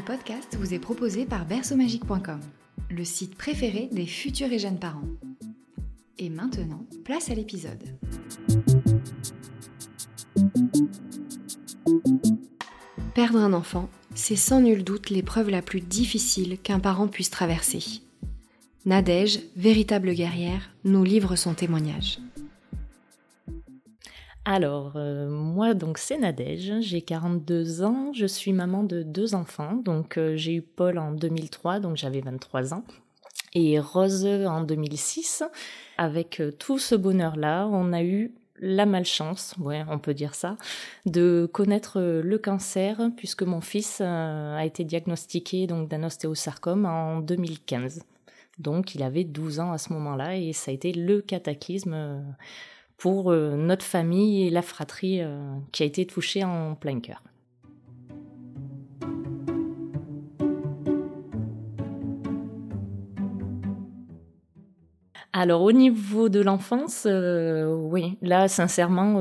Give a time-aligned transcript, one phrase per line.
[0.00, 2.40] Ce podcast vous est proposé par berceaumagique.com,
[2.88, 5.04] le site préféré des futurs et jeunes parents.
[6.16, 7.84] Et maintenant, place à l'épisode.
[13.14, 18.00] Perdre un enfant, c'est sans nul doute l'épreuve la plus difficile qu'un parent puisse traverser.
[18.86, 22.20] Nadège, véritable guerrière, nous livre son témoignage.
[24.46, 29.74] Alors, euh, moi, donc, c'est Nadège, j'ai 42 ans, je suis maman de deux enfants.
[29.74, 32.84] Donc, euh, j'ai eu Paul en 2003, donc j'avais 23 ans,
[33.54, 35.42] et Rose en 2006.
[35.98, 40.56] Avec euh, tout ce bonheur-là, on a eu la malchance, ouais, on peut dire ça,
[41.04, 48.02] de connaître le cancer, puisque mon fils a été diagnostiqué donc d'un ostéosarcome en 2015.
[48.58, 52.22] Donc, il avait 12 ans à ce moment-là, et ça a été le cataclysme
[53.00, 57.22] pour euh, notre famille et la fratrie euh, qui a été touchée en plein cœur.
[65.32, 69.18] Alors au niveau de l'enfance, euh, oui, là sincèrement,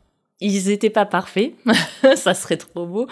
[0.40, 1.54] ils n'étaient pas parfaits,
[2.16, 3.06] ça serait trop beau.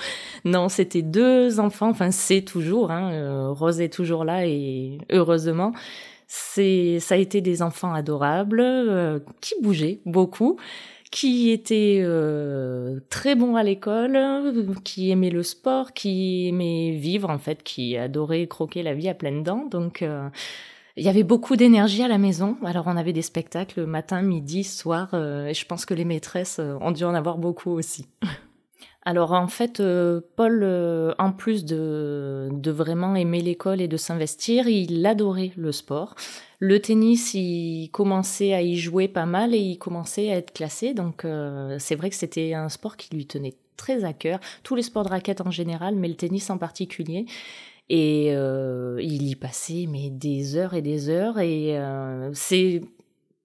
[0.44, 5.72] Non, c'était deux enfants, enfin c'est toujours, hein, Rose est toujours là et heureusement,
[6.26, 10.58] c'est, ça a été des enfants adorables euh, qui bougeaient beaucoup,
[11.10, 14.18] qui étaient euh, très bons à l'école,
[14.82, 19.14] qui aimaient le sport, qui aimaient vivre en fait, qui adoraient croquer la vie à
[19.14, 19.66] pleines dents.
[19.70, 20.28] Donc euh,
[20.96, 22.56] il y avait beaucoup d'énergie à la maison.
[22.64, 26.90] Alors on avait des spectacles matin, midi, soir, et je pense que les maîtresses ont
[26.90, 28.06] dû en avoir beaucoup aussi.
[29.06, 34.66] Alors en fait, euh, Paul, euh, en plus de, vraiment aimer l'école et de s'investir,
[34.66, 36.14] il adorait le sport.
[36.58, 40.94] Le tennis, il commençait à y jouer pas mal et il commençait à être classé.
[40.94, 44.40] Donc euh, c'est vrai que c'était un sport qui lui tenait très à cœur.
[44.62, 47.26] Tous les sports de raquette en général, mais le tennis en particulier.
[47.90, 51.38] Et il y passait mais des heures et des heures.
[51.38, 51.78] Et
[52.32, 52.80] c'est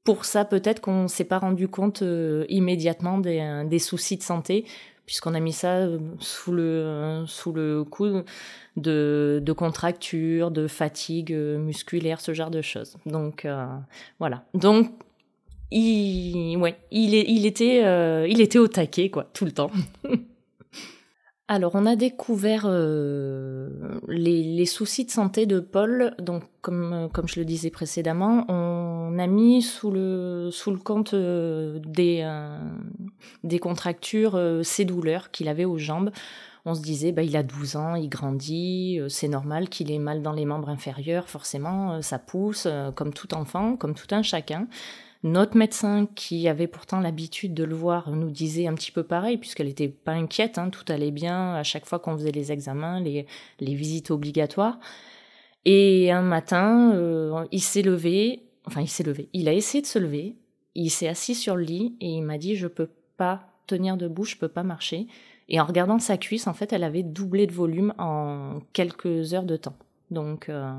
[0.06, 2.02] pour ça peut-être qu'on s'est pas rendu compte
[2.48, 4.64] immédiatement des soucis de santé
[5.10, 8.22] puisqu'on a mis ça euh, sous le, euh, sous le coup
[8.78, 12.96] de, de contractures, de fatigue euh, musculaire, ce genre de choses.
[13.08, 13.48] Donc
[14.20, 14.44] voilà.
[14.54, 14.92] Donc
[15.72, 17.82] il, ouais, il, il, était,
[18.30, 19.72] il était au taquet, quoi, tout le temps.
[21.52, 23.70] Alors, on a découvert euh,
[24.08, 26.14] les, soucis de santé de Paul.
[26.20, 31.16] Donc, comme, comme je le disais précédemment, on a mis sous le, sous le compte
[31.16, 32.60] euh, des, euh,
[33.44, 36.12] des contractures ces douleurs qu'il avait aux jambes.
[36.66, 40.22] On se disait, bah, il a 12 ans, il grandit, c'est normal qu'il ait mal
[40.22, 44.68] dans les membres inférieurs, forcément, ça pousse, comme tout enfant, comme tout un chacun.
[45.24, 49.38] Notre médecin, qui avait pourtant l'habitude de le voir, nous disait un petit peu pareil,
[49.38, 53.02] puisqu'elle n'était pas inquiète, hein, tout allait bien à chaque fois qu'on faisait les examens,
[53.02, 53.26] les,
[53.60, 54.80] visites obligatoires.
[55.66, 59.88] Et un matin, euh, il s'est levé, enfin il s'est levé, il a essayé de
[59.88, 60.38] se lever,
[60.74, 64.24] il s'est assis sur le lit et il m'a dit je peux pas tenir debout,
[64.24, 65.08] je peux pas marcher.
[65.50, 69.44] Et en regardant sa cuisse, en fait, elle avait doublé de volume en quelques heures
[69.44, 69.76] de temps.
[70.12, 70.74] Donc euh,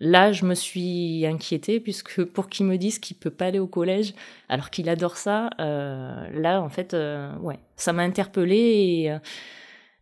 [0.00, 3.66] là, je me suis inquiétée puisque pour qu'il me dise qu'il peut pas aller au
[3.66, 4.14] collège
[4.48, 9.16] alors qu'il adore ça, euh, là en fait, euh, ouais, ça m'a interpellée et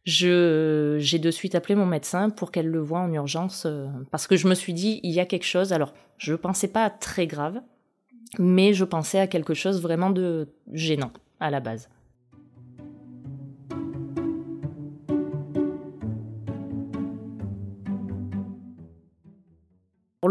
[0.05, 3.67] je j'ai de suite appelé mon médecin pour qu'elle le voie en urgence
[4.11, 5.73] parce que je me suis dit il y a quelque chose.
[5.73, 7.61] Alors je pensais pas à très grave,
[8.39, 11.89] mais je pensais à quelque chose vraiment de gênant à la base.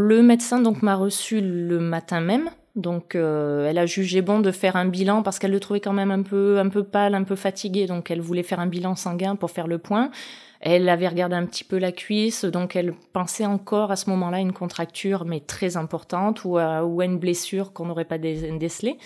[0.08, 2.52] Le médecin donc m'a reçu le matin même.
[2.76, 5.94] Donc euh, elle a jugé bon de faire un bilan parce qu'elle le trouvait quand
[5.94, 7.88] même un peu un peu pâle, un peu fatigué.
[7.88, 10.12] Donc elle voulait faire un bilan sanguin pour faire le point.
[10.60, 14.40] Elle avait regardé un petit peu la cuisse, donc elle pensait encore à ce moment-là
[14.40, 19.00] une contracture mais très importante ou à, une blessure qu'on n'aurait pas décelée.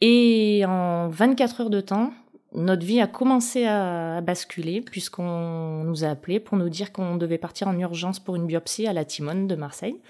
[0.00, 2.10] Et en 24 heures de temps,
[2.52, 7.38] notre vie a commencé à basculer puisqu'on nous a appelés pour nous dire qu'on devait
[7.38, 10.00] partir en urgence pour une biopsie à la Timone de Marseille.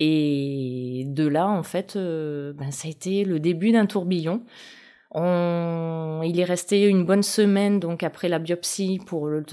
[0.00, 4.42] Et de là, en fait, euh, ben, ça a été le début d'un tourbillon.
[5.12, 9.44] On, il est resté une bonne semaine donc après la biopsie pour le,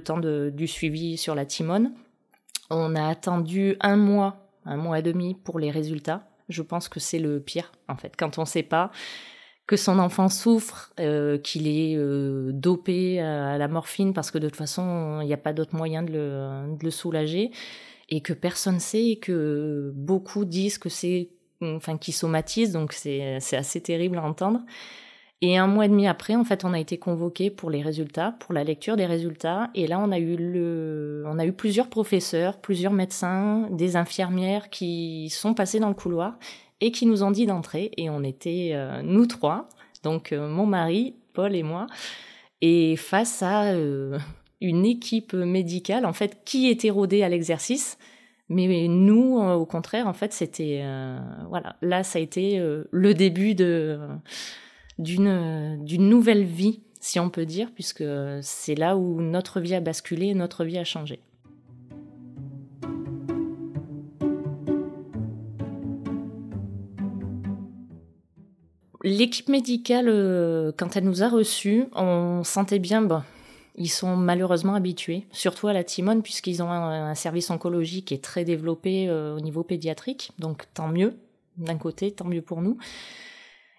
[0.00, 1.92] temps du suivi sur la timone.
[2.70, 6.26] On a attendu un mois, un mois et demi pour les résultats.
[6.48, 8.90] Je pense que c'est le pire en fait quand on ne sait pas
[9.66, 14.48] que son enfant souffre, euh, qu'il est euh, dopé à la morphine parce que de
[14.48, 17.50] toute façon il n'y a pas d'autre moyen de le, de le soulager
[18.08, 21.30] et que personne sait et que beaucoup disent que c'est
[21.62, 24.62] enfin qui somatise donc c'est c'est assez terrible à entendre
[25.44, 28.36] et un mois et demi après, en fait, on a été convoqué pour les résultats,
[28.38, 29.70] pour la lecture des résultats.
[29.74, 34.70] Et là, on a eu le, on a eu plusieurs professeurs, plusieurs médecins, des infirmières
[34.70, 36.38] qui sont passés dans le couloir
[36.82, 37.92] et qui nous ont dit d'entrer.
[37.96, 39.68] Et on était euh, nous trois,
[40.02, 41.86] donc euh, mon mari, Paul et moi,
[42.60, 44.18] et face à euh,
[44.60, 47.96] une équipe médicale, en fait, qui était rodée à l'exercice.
[48.48, 50.84] Mais nous, au contraire, en fait, c'était
[51.48, 51.76] voilà.
[51.80, 53.98] Là, ça a été le début de
[54.98, 58.04] d'une d'une nouvelle vie, si on peut dire, puisque
[58.42, 61.20] c'est là où notre vie a basculé, notre vie a changé.
[69.04, 73.22] L'équipe médicale, euh, quand elle nous a reçus, on sentait bien, bon,
[73.74, 78.22] ils sont malheureusement habitués, surtout à la Timone, puisqu'ils ont un, service oncologique qui est
[78.22, 81.16] très développé euh, au niveau pédiatrique, donc tant mieux,
[81.56, 82.78] d'un côté, tant mieux pour nous.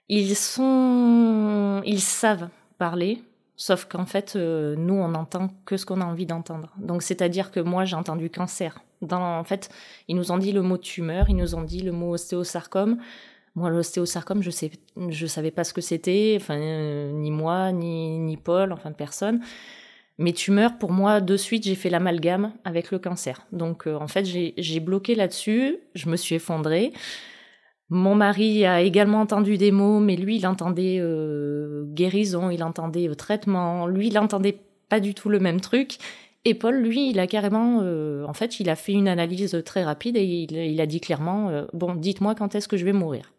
[0.09, 3.23] Ils sont, ils savent parler,
[3.55, 6.69] sauf qu'en fait, euh, nous, on n'entend que ce qu'on a envie d'entendre.
[6.77, 8.79] Donc, c'est-à-dire que moi, j'ai entendu cancer.
[9.09, 9.69] En fait,
[10.07, 12.99] ils nous ont dit le mot tumeur, ils nous ont dit le mot ostéosarcome.
[13.55, 14.71] Moi, l'ostéosarcome, je sais,
[15.09, 19.41] je savais pas ce que c'était, enfin, euh, ni moi, ni, ni Paul, enfin, personne.
[20.17, 23.45] Mais tumeurs, pour moi, de suite, j'ai fait l'amalgame avec le cancer.
[23.51, 26.93] Donc, euh, en fait, j'ai bloqué là-dessus, je me suis effondrée.
[27.89, 33.07] Mon mari a également entendu des mots, mais lui, il entendait euh, guérison, il entendait
[33.09, 33.87] euh, traitement.
[33.87, 34.57] Lui, il entendait
[34.89, 35.97] pas du tout le même truc.
[36.45, 39.83] Et Paul, lui, il a carrément, euh, en fait, il a fait une analyse très
[39.83, 43.32] rapide et il, a dit clairement, bon, dites-moi quand est-ce que je vais mourir.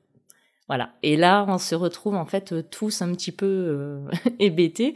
[0.69, 0.91] Voilà.
[1.03, 4.01] Et là, on se retrouve en fait tous un petit peu
[4.39, 4.95] hébétés,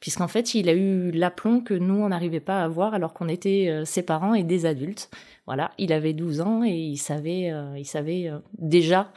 [0.00, 3.28] puisqu'en fait, il a eu l'aplomb que nous, on n'arrivait pas à avoir alors qu'on
[3.28, 5.10] était ses parents et des adultes.
[5.48, 9.10] Voilà, il avait 12 ans et il savait, euh, il savait euh, déjà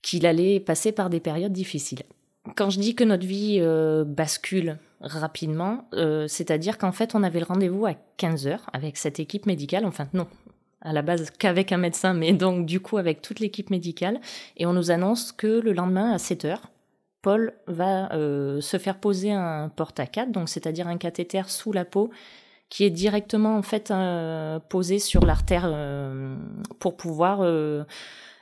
[0.00, 2.00] qu'il allait passer par des périodes difficiles.
[2.56, 5.86] Quand je dis que notre vie euh, bascule rapidement,
[6.28, 10.08] c'est-à-dire qu'en fait, on avait le rendez-vous à 15 heures avec cette équipe médicale, enfin
[10.14, 10.26] non,
[10.80, 14.20] à la base qu'avec un médecin, mais donc du coup avec toute l'équipe médicale,
[14.56, 16.70] et on nous annonce que le lendemain à 7 heures,
[17.22, 21.84] Paul va se faire poser un porte à 4, donc c'est-à-dire un cathéter sous la
[21.84, 22.10] peau
[22.68, 26.36] qui est directement en fait euh, posé sur l'artère euh,
[26.78, 27.84] pour pouvoir euh,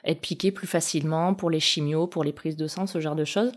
[0.05, 3.25] être piqué plus facilement pour les chimios, pour les prises de sang, ce genre de
[3.25, 3.53] choses,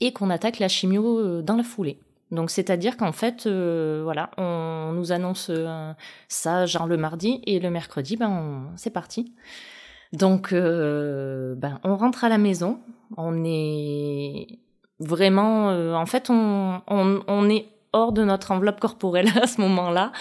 [0.00, 1.98] et qu'on attaque la chimio dans la foulée.
[2.30, 5.50] Donc c'est-à-dire qu'en fait, voilà, on nous annonce
[6.28, 9.32] ça genre le mardi et le mercredi, ben c'est parti.
[10.12, 12.80] Donc ben on rentre à la maison,
[13.16, 14.58] on est
[15.00, 20.12] vraiment, en fait, on, on, on est hors de notre enveloppe corporelle à ce moment-là.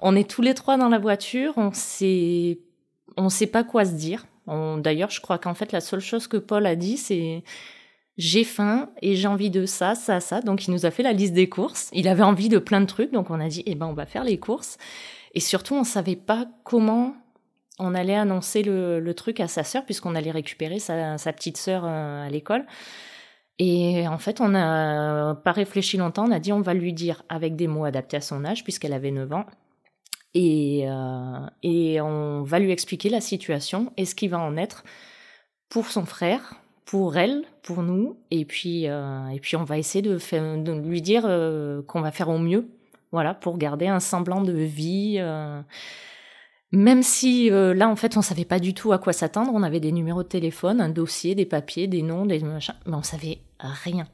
[0.00, 2.60] On est tous les trois dans la voiture, on sait,
[3.16, 4.26] on sait pas quoi se dire.
[4.46, 7.44] D'ailleurs, je crois qu'en fait, la seule chose que Paul a dit, c'est
[8.18, 10.40] j'ai faim et j'ai envie de ça, ça, ça.
[10.40, 11.88] Donc, il nous a fait la liste des courses.
[11.92, 14.06] Il avait envie de plein de trucs, donc on a dit, eh ben, on va
[14.06, 14.76] faire les courses.
[15.34, 17.14] Et surtout, on savait pas comment
[17.78, 21.84] on allait annoncer le, truc à sa sœur, puisqu'on allait récupérer sa, sa petite sœur
[21.84, 22.66] euh, à l'école.
[23.58, 27.22] Et en fait, on n'a pas réfléchi longtemps, on a dit on va lui dire
[27.28, 29.46] avec des mots adaptés à son âge, puisqu'elle avait 9 ans.
[30.34, 34.82] Et, euh, et on va lui expliquer la situation et ce qui va en être
[35.68, 38.16] pour son frère, pour elle, pour nous.
[38.30, 42.00] Et puis, euh, et puis on va essayer de, faire, de lui dire euh, qu'on
[42.00, 42.68] va faire au mieux,
[43.12, 45.20] voilà, pour garder un semblant de vie.
[46.72, 49.50] Même si euh, là, en fait, on savait pas du tout à quoi s'attendre.
[49.54, 52.94] On avait des numéros de téléphone, un dossier, des papiers, des noms, des machins, mais
[52.96, 54.06] on savait rien.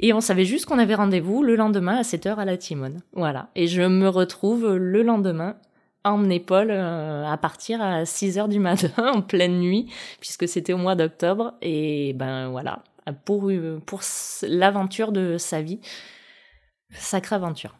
[0.00, 3.02] Et on savait juste qu'on avait rendez-vous le lendemain à 7h à la Timone.
[3.12, 3.50] Voilà.
[3.54, 5.54] Et je me retrouve le lendemain
[6.04, 10.78] en épaule euh, à partir à 6h du matin en pleine nuit puisque c'était au
[10.78, 11.54] mois d'octobre.
[11.62, 12.82] Et ben voilà.
[13.24, 13.50] Pour
[13.84, 14.00] pour
[14.42, 15.80] l'aventure de sa vie.
[16.90, 17.76] Sacrée aventure.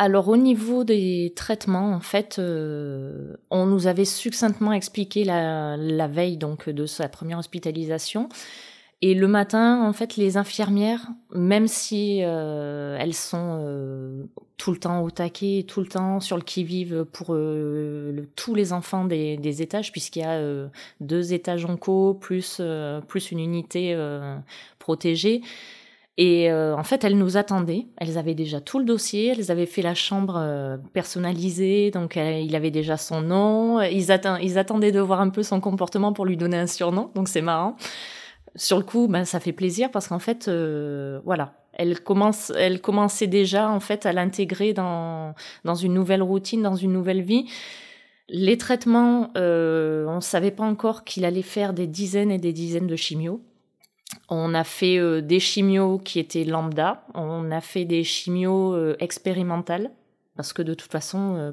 [0.00, 6.36] Alors au niveau des traitements, en fait, euh, on nous avait succinctement expliqué la, veille
[6.36, 8.28] donc de sa première hospitalisation.
[9.00, 14.24] Et le matin, en fait, les infirmières, même si euh, elles sont euh,
[14.56, 18.72] tout le temps au taquet, tout le temps sur le qui-vive pour euh, tous les
[18.72, 20.40] enfants des, des étages, puisqu'il y a
[21.00, 22.60] deux étages en co plus
[23.06, 23.96] plus une unité
[24.80, 25.42] protégée.
[26.20, 27.86] Et en fait, elles nous attendaient.
[27.98, 29.28] Elles avaient déjà tout le dossier.
[29.28, 33.80] Elles avaient fait la chambre personnalisée, donc il avait déjà son nom.
[33.80, 34.08] Ils,
[34.42, 37.42] ils attendaient de voir un peu son comportement pour lui donner un surnom, donc c'est
[37.42, 37.76] marrant
[38.58, 42.80] sur le coup, ben, ça fait plaisir parce qu'en fait, euh, voilà, elle commence, elle
[42.80, 45.34] commençait déjà en fait à l'intégrer dans
[45.64, 47.46] dans une nouvelle routine, dans une nouvelle vie.
[48.28, 52.88] Les traitements, euh, on savait pas encore qu'il allait faire des dizaines et des dizaines
[52.88, 53.40] de chimios.
[54.28, 59.90] On a fait euh, des chimios qui étaient lambda, on a fait des chimios expérimentales
[60.36, 61.52] parce que de toute façon,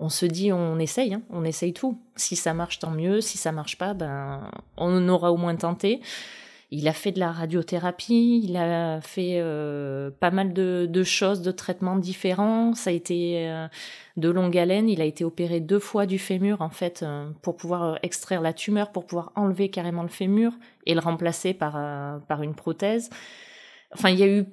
[0.00, 1.98] on se dit on essaye, hein, on essaye tout.
[2.16, 3.20] Si ça marche, tant mieux.
[3.20, 6.00] Si ça marche pas, ben on aura au moins tenté.
[6.70, 11.52] Il a fait de la radiothérapie, il a fait euh, pas mal de, choses, de
[11.52, 12.74] traitements différents.
[12.74, 13.68] Ça a été euh,
[14.16, 14.88] de longue haleine.
[14.88, 18.52] Il a été opéré deux fois du fémur en fait euh, pour pouvoir extraire la
[18.52, 20.52] tumeur, pour pouvoir enlever carrément le fémur
[20.86, 21.74] et le remplacer par
[22.26, 23.08] par une prothèse.
[23.94, 24.44] Enfin, il y a eu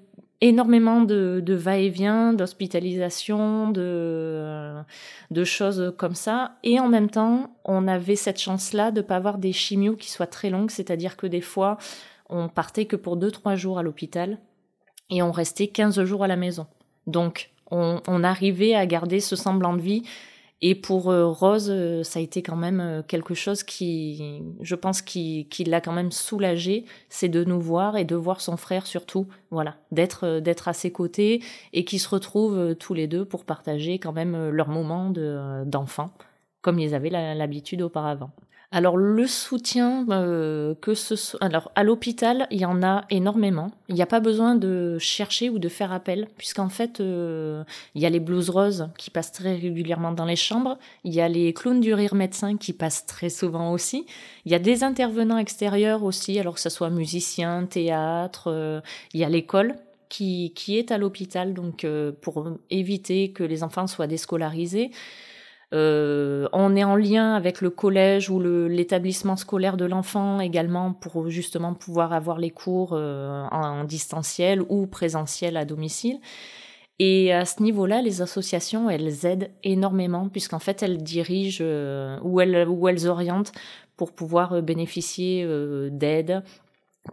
[0.41, 4.81] énormément de, va-et-vient, d'hospitalisation, de, euh,
[5.29, 6.55] de choses comme ça.
[6.63, 10.27] Et en même temps, on avait cette chance-là de pas avoir des chimios qui soient
[10.27, 11.77] très longues, c'est-à-dire que des fois,
[12.29, 14.39] on partait que pour 2-3 jours à l'hôpital
[15.09, 16.65] et on restait 15 jours à la maison.
[17.05, 20.03] Donc, on, on arrivait à garder ce semblant de vie
[20.63, 24.75] et pour euh, Rose, euh, ça a été quand même euh, quelque chose qui, je
[24.75, 28.85] pense, qui, l'a quand même soulagé, c'est de nous voir et de voir son frère
[28.85, 31.41] surtout, voilà, d'être d'être à ses côtés
[31.73, 36.13] et qui se retrouvent tous les deux pour partager quand même leur moment de d'enfant,
[36.61, 38.31] comme ils avaient l'habitude auparavant.
[38.73, 43.71] Alors le soutien euh, que ce alors à l'hôpital il y en a énormément.
[43.89, 48.01] Il n'y a pas besoin de chercher ou de faire appel puisqu'en fait euh, il
[48.01, 50.77] y a les blues roses qui passent très régulièrement dans les chambres.
[51.03, 54.05] Il y a les clowns du rire médecin qui passent très souvent aussi.
[54.45, 58.45] Il y a des intervenants extérieurs aussi alors que ce soit musiciens, théâtre.
[58.47, 58.79] Euh,
[59.13, 59.75] il y a l'école
[60.07, 61.85] qui qui est à l'hôpital donc
[62.21, 64.91] pour éviter que les enfants soient déscolarisés.
[65.73, 71.29] Euh, on est en lien avec le collège ou l'établissement scolaire de l'enfant également pour
[71.29, 76.19] justement pouvoir avoir les cours euh, en, distanciel ou présentiel à domicile.
[76.99, 82.41] Et à ce niveau-là, les associations, elles aident énormément puisqu'en fait, elles dirigent euh, ou,
[82.41, 83.53] elles, ou elles orientent
[83.95, 85.47] pour pouvoir bénéficier
[85.91, 86.43] d'aide,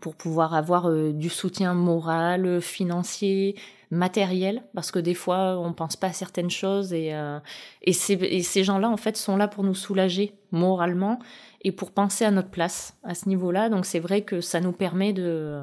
[0.00, 3.57] pour pouvoir avoir du soutien moral, financier,
[3.90, 7.38] matériel parce que des fois on pense pas à certaines choses et, euh,
[7.83, 11.18] et, ces, gens-là en fait sont là pour nous soulager moralement
[11.62, 13.68] et pour penser à notre place à ce niveau-là.
[13.68, 15.61] Donc c'est vrai que ça nous permet de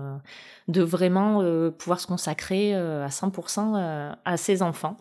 [0.68, 4.98] de vraiment euh, pouvoir se consacrer euh, à 100% à ces enfants.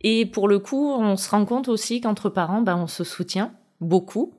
[0.00, 3.52] Et pour le coup on se rend compte aussi qu'entre parents ben on se soutient
[3.80, 4.34] beaucoup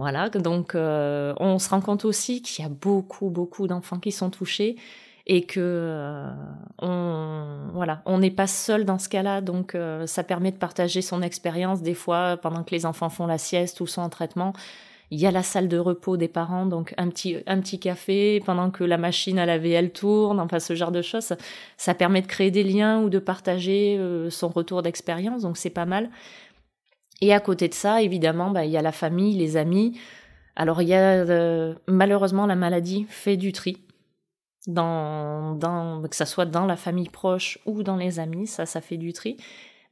[0.00, 4.30] voilà donc on se rend compte aussi qu'il y a beaucoup beaucoup d'enfants qui sont
[4.30, 4.76] touchés
[5.26, 6.28] et que euh,
[6.78, 9.40] on voilà on n'est pas seul dans ce cas-là.
[9.40, 11.82] Donc euh, ça permet de partager son expérience.
[11.82, 14.52] Des fois pendant que les enfants font la sieste ou sont en traitement
[15.12, 16.66] il y a la salle de repos des parents.
[16.66, 20.58] Donc un petit un petit café pendant que la machine à laver elle tourne enfin
[20.58, 21.32] ce genre de choses.
[21.76, 25.42] Ça, permet de créer des liens ou de partager euh, son retour d'expérience.
[25.42, 26.10] Donc c'est pas mal
[27.20, 29.98] et à côté de ça évidemment bah, il y a la famille les amis
[30.56, 31.24] alors il y a
[31.86, 33.78] malheureusement la maladie fait du tri
[34.66, 38.80] dans, dans, que ça soit dans la famille proche ou dans les amis, ça, ça
[38.80, 39.36] fait du tri.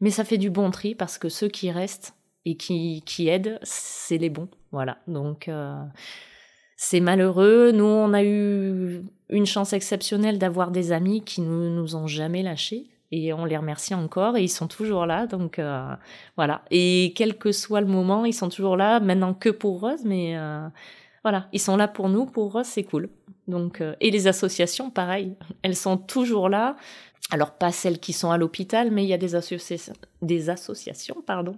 [0.01, 3.59] Mais ça fait du bon tri parce que ceux qui restent et qui, qui aident,
[3.63, 4.49] c'est les bons.
[4.71, 4.99] Voilà.
[5.09, 5.83] Donc, euh,
[6.77, 7.73] c'est malheureux.
[7.73, 12.43] Nous, on a eu une chance exceptionnelle d'avoir des amis qui nous, nous ont jamais
[12.43, 12.87] lâchés.
[13.11, 15.27] Et on les remercie encore et ils sont toujours là.
[15.27, 15.95] Donc, euh,
[16.37, 16.63] voilà.
[16.71, 19.01] Et quel que soit le moment, ils sont toujours là.
[19.01, 20.69] Maintenant que pour Rose, mais euh,
[21.25, 21.49] voilà.
[21.53, 22.27] Ils sont là pour nous.
[22.27, 23.09] Pour Rose, c'est cool.
[23.47, 26.77] Donc, euh, et les associations, pareil, elles sont toujours là.
[27.31, 31.17] Alors pas celles qui sont à l'hôpital, mais il y a des, associations, des associations
[31.27, 31.57] pardon,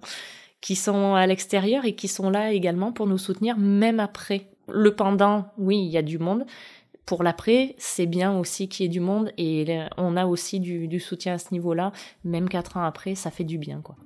[0.61, 4.47] qui sont à l'extérieur et qui sont là également pour nous soutenir, même après.
[4.73, 6.45] Le pendant, oui, il y a du monde.
[7.07, 11.01] Pour l'après, c'est bien aussi qu'il y ait du monde et on a aussi du,
[11.01, 11.93] soutien à ce niveau-là.
[12.25, 13.97] Même quatre ans après, ça fait du bien, quoi.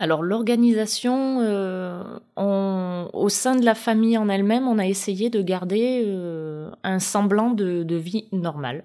[0.00, 2.02] Alors l'organisation, euh,
[2.36, 7.50] au sein de la famille en elle-même, on a essayé de garder euh, un semblant
[7.50, 8.84] de, vie normale.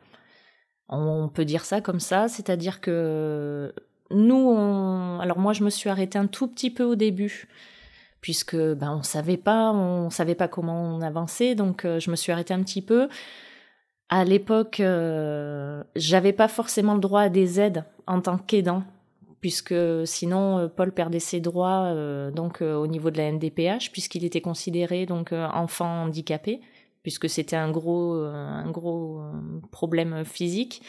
[0.89, 3.73] On peut dire ça comme ça, c'est-à-dire que
[4.13, 4.49] nous,
[5.21, 7.47] alors moi, je me suis arrêtée un tout petit peu au début,
[8.21, 12.31] puisque ben, on savait pas, on savait pas comment on avançait, donc je me suis
[12.31, 13.09] arrêtée un petit peu.
[14.09, 14.81] À l'époque,
[15.95, 18.83] j'avais pas forcément le droit à des aides en tant qu'aidant
[19.43, 23.91] puisque sinon euh, Paul perdait ses droits euh, donc euh, au niveau de la NDPH
[23.91, 26.61] puisqu'il était considéré donc enfant handicapé
[27.03, 29.21] puisque c'était un gros un gros
[29.71, 30.81] problème physique.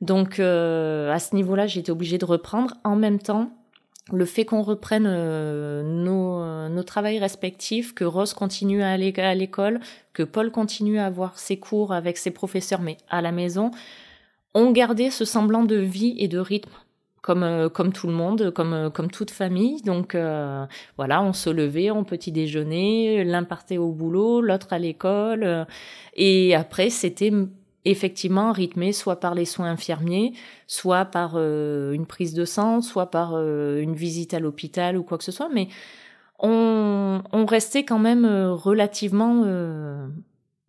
[0.00, 3.50] Donc à ce niveau-là, j'étais obligée de reprendre en même temps
[4.12, 9.78] le fait qu'on reprenne nos, nos travails respectifs, que Rose continue à aller à l'école,
[10.14, 13.70] que Paul continue à avoir ses cours avec ses professeurs, mais à la maison,
[14.54, 16.72] on gardait ce semblant de vie et de rythme
[17.22, 19.82] comme euh, comme tout le monde, comme euh, comme toute famille.
[19.82, 20.64] Donc euh,
[20.96, 25.66] voilà, on se levait, on petit déjeuner, l'un partait au boulot, l'autre à l'école,
[26.14, 27.32] et après c'était
[27.84, 30.32] effectivement rythmé soit par les soins infirmiers,
[30.66, 35.24] soit par une prise de sang, soit par une visite à l'hôpital ou quoi que
[35.24, 35.68] ce soit, mais
[36.38, 39.44] on, restait quand même relativement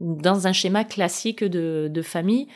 [0.01, 2.47] dans un schéma classique de, famille.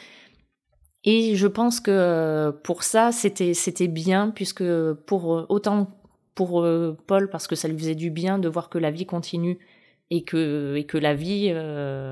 [1.03, 4.63] Et je pense que euh, pour ça, c'était c'était bien puisque
[5.05, 5.87] pour euh, autant
[6.33, 9.05] pour euh, Paul parce que ça lui faisait du bien de voir que la vie
[9.05, 9.59] continue
[10.09, 11.53] et que et que la vie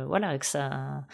[0.07, 1.05] voilà que ça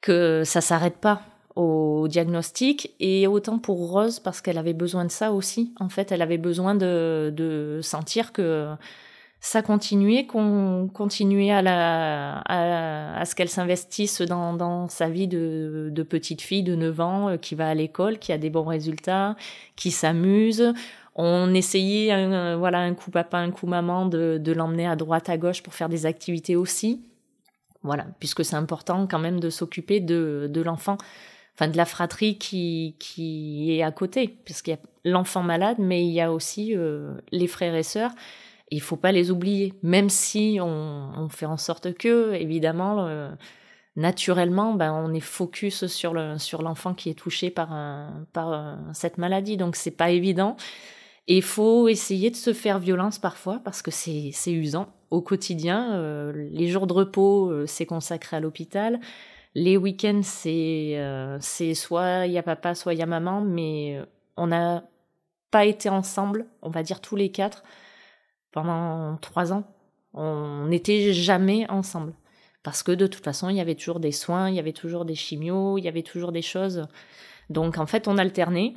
[0.00, 1.22] que ça s'arrête pas
[1.56, 6.12] au diagnostic et autant pour Rose parce qu'elle avait besoin de ça aussi en fait
[6.12, 8.68] elle avait besoin de de sentir que
[9.40, 15.88] ça continuait, qu'on continuait à, la, à, ce qu'elle s'investisse dans, dans sa vie de,
[15.90, 18.64] de, petite fille de 9 ans euh, qui va à l'école, qui a des bons
[18.64, 19.36] résultats,
[19.76, 20.74] qui s'amuse.
[21.16, 25.30] On essayait, un, voilà, un coup papa, un coup maman, de, de l'emmener à droite,
[25.30, 27.00] à gauche pour faire des activités aussi.
[27.82, 30.98] Voilà, puisque c'est important quand même de s'occuper de, de l'enfant,
[31.54, 36.04] enfin de la fratrie qui, qui est à côté, puisqu'il y a l'enfant malade, mais
[36.04, 38.12] il y a aussi euh, les frères et sœurs
[38.70, 43.08] il faut pas les oublier, même si on, fait en sorte que, évidemment,
[43.96, 47.70] naturellement, ben, on est focus sur le sur l'enfant qui est touché par
[48.32, 50.56] par cette maladie, donc c'est pas évident.
[51.30, 55.94] Et il faut essayer de se faire violence parfois parce que c'est usant au quotidien.
[55.94, 58.98] Euh, les jours de repos, euh, c'est consacré à l'hôpital.
[59.54, 63.42] Les week-ends, c'est euh, c'est soit il y a papa, soit il y a maman,
[63.42, 64.00] mais
[64.36, 64.82] on n'a
[65.52, 67.62] pas été ensemble, on va dire tous les quatre
[68.50, 69.62] pendant trois ans.
[70.14, 72.12] On n'était jamais ensemble.
[72.64, 75.04] Parce que de toute façon, il y avait toujours des soins, il y avait toujours
[75.04, 76.88] des chimios, il y avait toujours des choses.
[77.50, 78.74] Donc en fait, on alternait.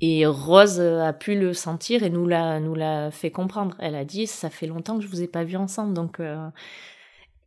[0.00, 3.76] Et Rose a pu le sentir et nous l'a nous l'a fait comprendre.
[3.78, 6.48] Elle a dit ça fait longtemps que je vous ai pas vu ensemble, donc euh,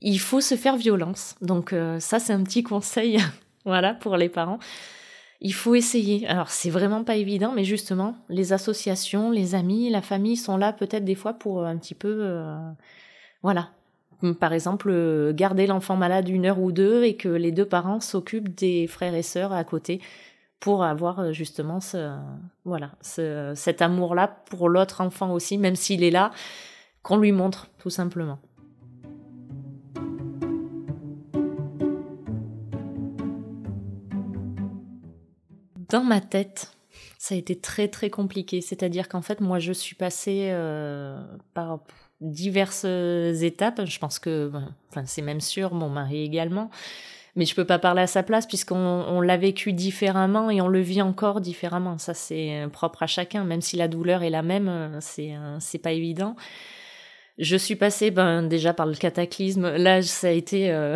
[0.02, 1.36] il faut se faire violence.
[1.42, 3.18] Donc euh, ça c'est un petit conseil,
[3.66, 4.60] voilà pour les parents
[5.44, 6.26] il faut essayer.
[6.28, 10.74] Alors c'est vraiment pas évident, mais justement, les associations, les amis, la famille sont là
[10.74, 12.58] peut-être des fois pour un petit peu, euh,
[13.44, 13.70] voilà.
[14.40, 18.00] Par exemple, euh, garder l'enfant malade une heure ou deux et que les deux parents
[18.00, 20.02] s'occupent des frères et sœurs à côté
[20.64, 22.18] pour avoir justement ce,
[22.64, 26.32] voilà, cet amour-là pour l'autre enfant aussi, même s'il est là,
[27.02, 28.40] qu'on lui montre tout simplement.
[35.90, 36.72] Dans ma tête,
[37.18, 38.62] ça a été très très compliqué.
[38.62, 41.22] C'est-à-dire qu'en fait, moi, je suis passée euh,
[41.54, 41.82] par
[42.22, 43.84] diverses étapes.
[43.84, 44.50] Je pense que,
[44.90, 46.72] enfin, c'est même sûr, mon mari également.
[47.36, 50.82] Mais je peux pas parler à sa place puisqu'on l'a vécu différemment et on le
[50.82, 51.98] vit encore différemment.
[51.98, 53.44] Ça, c'est propre à chacun.
[53.44, 56.36] Même si la douleur est la même, c'est c'est pas évident.
[57.40, 59.76] Je suis passée ben, déjà par le cataclysme.
[59.78, 60.96] Là, ça a été euh,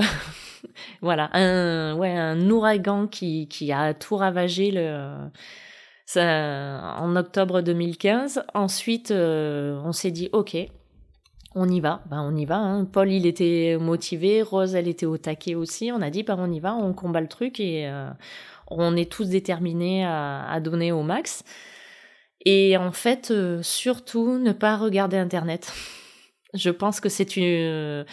[1.01, 5.29] voilà, un, ouais, un ouragan qui, qui a tout ravagé le,
[6.15, 8.43] en octobre 2015.
[8.53, 10.55] Ensuite, euh, on s'est dit, OK,
[11.55, 12.57] on y va, ben on y va.
[12.57, 12.85] Hein.
[12.85, 15.91] Paul, il était motivé, Rose, elle était au taquet aussi.
[15.91, 18.09] On a dit, ben on y va, on combat le truc et euh,
[18.69, 21.43] on est tous déterminés à, donner au max.
[22.45, 25.73] Et en fait, euh, surtout, ne pas regarder Internet.
[26.53, 28.05] Je pense que c'est une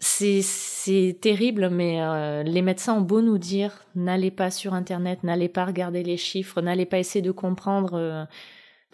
[0.00, 5.48] c'est terrible, mais euh, les médecins ont beau nous dire n'allez pas sur Internet, n'allez
[5.48, 8.26] pas regarder les chiffres, n'allez pas essayer de comprendre,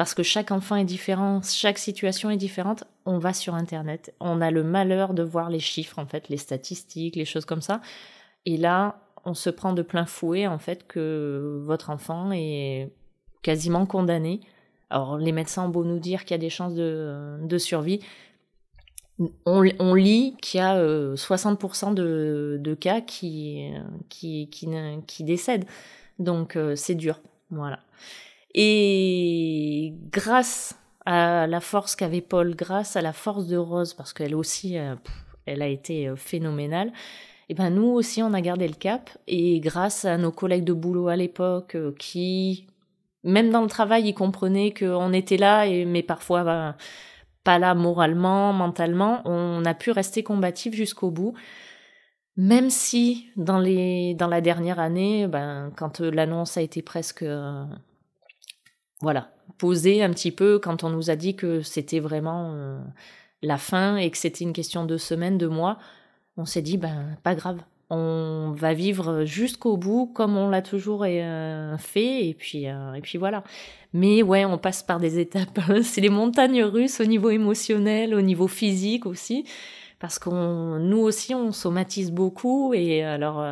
[0.01, 4.15] parce que chaque enfant est différent, chaque situation est différente, on va sur Internet.
[4.19, 7.61] On a le malheur de voir les chiffres, en fait, les statistiques, les choses comme
[7.61, 7.83] ça.
[8.47, 12.91] Et là, on se prend de plein fouet, en fait, que votre enfant est
[13.43, 14.41] quasiment condamné.
[14.89, 18.01] Alors, les médecins ont beau nous dire qu'il y a des chances de, de survie,
[19.45, 19.61] on,
[19.93, 23.71] lit qu'il y a 60% euh, de, cas qui,
[24.09, 25.67] qui, qui, décèdent.
[26.19, 27.21] Donc euh, c'est dur.
[27.51, 27.81] Voilà.
[28.55, 34.35] Et grâce à la force qu'avait Paul, grâce à la force de Rose, parce qu'elle
[34.35, 34.95] aussi, euh,
[35.47, 39.11] elle a été euh, phénoménale, et eh ben nous aussi on a gardé le cap.
[39.27, 42.69] Et grâce à nos collègues de boulot à l'époque euh, qui
[43.25, 46.77] même dans le travail ils comprenaient qu'on était là et mais parfois ben,
[47.43, 51.35] pas là moralement mentalement on a pu rester combatif jusqu'au bout.
[52.37, 57.25] Même si dans les dans la dernière année ben quand l'annonce a été presque
[59.01, 62.79] voilà posé un petit peu quand on nous a dit que c'était vraiment euh,
[63.43, 65.79] la fin et que c'était une question de semaines, de mois.
[66.39, 67.59] On s'est dit, ben, pas grave.
[67.91, 73.01] On va vivre jusqu'au bout comme on l'a toujours euh, fait et puis euh, et
[73.01, 73.45] puis voilà.
[73.93, 75.61] Mais ouais, on passe par des étapes.
[75.83, 79.45] C'est les montagnes russes au niveau émotionnel, au niveau physique aussi,
[79.99, 83.45] parce qu'on nous aussi on somatise beaucoup et alors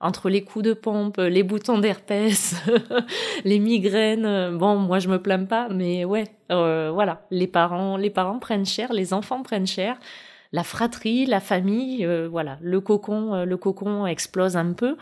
[0.00, 2.54] entre les coups de pompe, les boutons d'herpès,
[3.44, 4.56] les migraines.
[4.58, 8.66] Bon, moi je me plains pas, mais ouais, euh, voilà, les parents, les parents prennent
[8.66, 9.98] cher, les enfants prennent cher,
[10.52, 14.96] la fratrie, la famille, euh, voilà, le cocon, euh, le cocon explose un peu,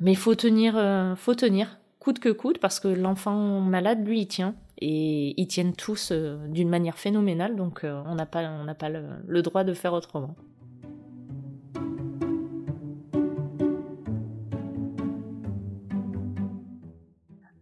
[0.00, 0.74] mais faut tenir,
[1.16, 5.74] faut tenir coûte que coûte parce que l'enfant malade lui il tient et ils tiennent
[5.74, 9.92] tous d'une manière phénoménale, donc on n'a pas, on n'a pas le droit de faire
[9.92, 10.34] autrement.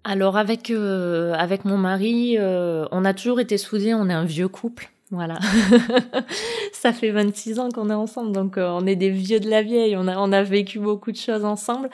[0.04, 4.24] Alors avec euh, avec mon mari, euh, on a toujours été soudés, on est un
[4.24, 4.90] vieux couple.
[5.10, 5.38] Voilà.
[6.72, 9.62] ça fait 26 ans qu'on est ensemble, donc euh, on est des vieux de la
[9.62, 11.90] vieille, on a, on a vécu beaucoup de choses ensemble.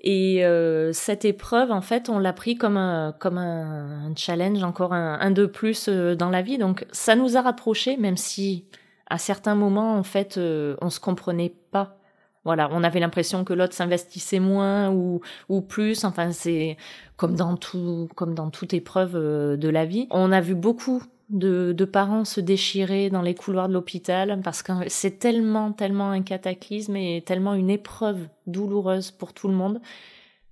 [0.00, 0.44] Et
[0.92, 5.32] cette épreuve, en fait, on l'a pris comme un, comme un, challenge, encore un, un,
[5.32, 6.56] de plus dans la vie.
[6.56, 8.64] Donc ça nous a rapprochés, même si
[9.10, 11.97] à certains moments, en fait, on se comprenait pas
[12.44, 16.04] voilà, on avait l'impression que l'autre s'investissait moins ou, ou plus.
[16.04, 16.76] Enfin, c'est
[17.16, 20.06] comme dans tout, comme dans toute épreuve euh, de la vie.
[20.10, 24.62] On a vu beaucoup de, de, parents se déchirer dans les couloirs de l'hôpital parce
[24.62, 29.80] que c'est tellement, tellement un cataclysme et tellement une épreuve douloureuse pour tout le monde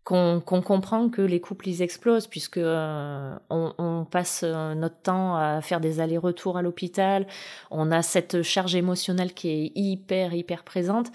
[0.06, 5.34] qu'on comprend que les couples ils explosent puisque euh, on, on, passe euh, notre temps
[5.34, 7.26] à faire des allers-retours à l'hôpital,
[7.72, 11.10] on a cette charge émotionnelle qui est hyper hyper présente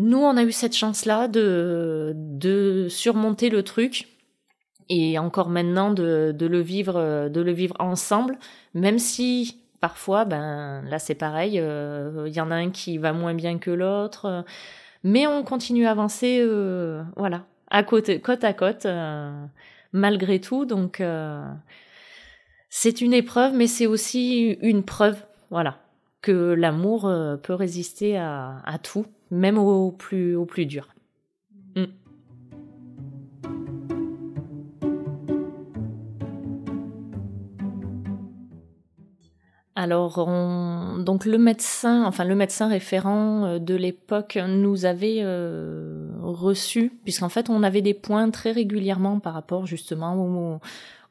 [0.00, 4.08] nous, on a eu cette chance-là de, de surmonter le truc
[4.88, 8.38] et encore maintenant de, de, le vivre de le vivre ensemble,
[8.74, 13.12] même si parfois, ben là c'est pareil, euh, il y en a un qui va
[13.12, 14.44] moins bien que l'autre,
[15.04, 19.30] mais on continue à avancer, euh, voilà, à côté, côte à côte, euh,
[19.92, 20.64] malgré tout.
[20.64, 21.02] Donc
[22.68, 25.78] c'est une épreuve, mais c'est aussi une preuve, voilà,
[26.22, 27.10] que l'amour
[27.42, 30.88] peut résister à tout même au plus, au plus dur.
[31.76, 31.84] Mm.
[39.76, 40.18] Alors,
[40.98, 47.28] donc le médecin, enfin le médecin référent euh, de l'époque nous avait euh, reçus, puisqu'en
[47.28, 50.60] fait on avait des points très régulièrement par rapport justement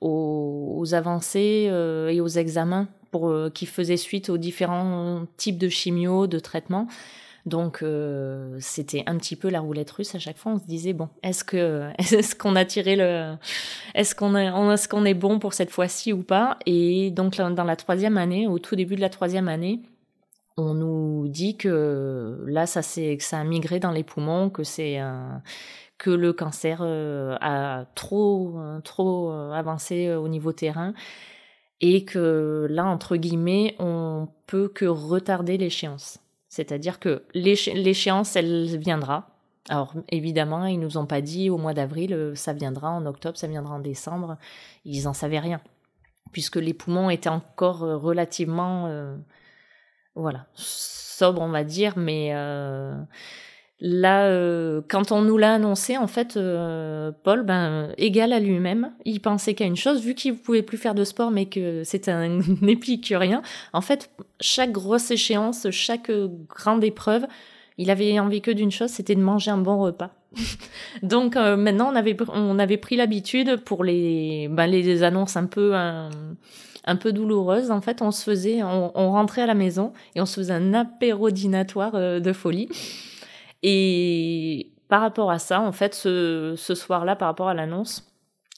[0.02, 6.28] aux, avancées euh, et aux examens pour, qui faisaient suite aux différents types de chimio,
[6.28, 6.88] de traitements.
[7.50, 10.54] Donc euh, c'était un petit peu la roulette russe à chaque fois.
[10.54, 11.44] On se disait bon, est-ce
[12.38, 13.36] qu'on a tiré le,
[13.96, 16.58] est-ce qu'on est, bon pour cette fois-ci ou pas?
[16.66, 19.82] Et donc dans la troisième année, au tout début de la troisième année,
[20.58, 24.64] on nous dit que là ça a migré dans les poumons, que
[25.98, 30.94] que le cancer euh, a trop trop avancé au niveau terrain
[31.82, 36.20] et que là entre guillemets on peut que retarder l'échéance.
[36.50, 39.30] C'est-à-dire que l'échéance, elle viendra.
[39.70, 43.38] Alors évidemment, ils nous ont pas dit au mois d'avril, euh, ça viendra en octobre,
[43.38, 44.38] ça viendra en décembre.
[44.84, 45.62] Ils en savaient rien,
[46.32, 49.16] puisque les poumons étaient encore euh, relativement, euh,
[50.16, 52.34] voilà, sobres, on va dire, mais
[53.82, 58.92] Là, euh, quand on nous l'a annoncé, en fait, euh, Paul, ben, égal à lui-même,
[59.06, 61.84] il pensait qu'à une chose, vu qu'il ne pouvait plus faire de sport, mais que
[61.86, 63.42] c'était un épicurien.
[63.72, 64.10] En fait,
[64.42, 66.12] chaque grosse échéance, chaque
[66.50, 67.26] grande épreuve,
[67.78, 70.12] il avait envie que d'une chose, c'était de manger un bon repas.
[71.02, 75.46] Donc euh, maintenant, on avait, on avait pris l'habitude pour les, ben, les annonces un
[75.46, 77.72] peu, un, peu douloureuses.
[77.72, 80.54] En fait, on se faisait, on, on, rentrait à la maison et on se faisait
[80.54, 82.68] un apéro dînatoire de folie.
[83.64, 88.10] Et par rapport à ça, en fait, ce, ce soir-là, par rapport à l'annonce,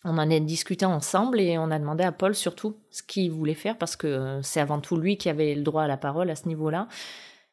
[0.04, 3.54] on en a discuté ensemble et on a demandé à Paul surtout ce qu'il voulait
[3.54, 6.36] faire parce que c'est avant tout lui qui avait le droit à la parole à
[6.36, 6.88] ce niveau-là.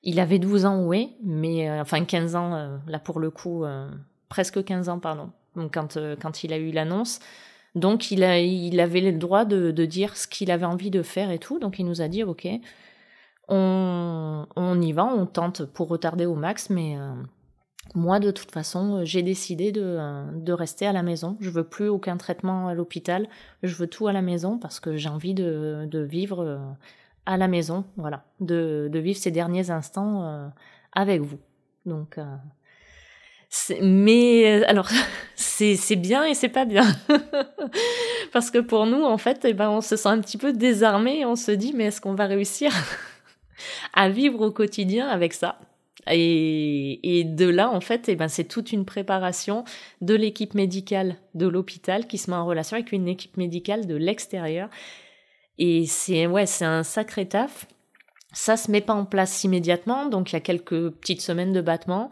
[0.02, 3.64] Il avait 12 ans, oui, mais euh, enfin 15 ans, euh, là pour le coup,
[3.64, 3.90] euh,
[4.28, 5.30] presque 15 ans, pardon.
[5.56, 7.20] Donc quand, quand il a eu l'annonce,
[7.74, 11.30] Donc il, a, il avait le droit de, dire ce qu'il avait envie de faire
[11.30, 11.58] et tout.
[11.58, 12.48] Donc il nous a dit ok,
[13.48, 17.12] on, on y va, on tente pour retarder au max, mais euh,
[17.95, 21.37] moi de toute façon j'ai décidé de, euh, de, rester à la maison.
[21.41, 23.29] Je veux plus aucun traitement à l'hôpital,
[23.62, 26.59] je veux tout à la maison parce que j'ai envie de, de, vivre euh,
[27.27, 30.51] à la maison, voilà, de, de vivre ces derniers instants
[30.93, 31.38] avec vous.
[31.87, 32.19] Donc
[33.81, 34.88] mais alors,
[35.35, 36.87] c'est bien et c'est pas bien.
[38.33, 41.25] Parce que pour nous, en fait, eh ben, on se sent un petit peu désarmé
[41.25, 42.73] on se dit, mais est-ce qu'on va réussir
[43.95, 45.59] à vivre au quotidien avec ça?
[46.06, 49.64] Et, de là, en fait, eh ben, c'est toute une préparation
[50.00, 53.96] de l'équipe médicale de l'hôpital qui se met en relation avec une équipe médicale de
[53.96, 54.70] l'extérieur.
[55.58, 57.66] Et c'est ouais, c'est un sacré taf.
[58.32, 61.61] Ça se met pas en place immédiatement, donc il y a quelques petites semaines de
[61.61, 62.11] battement.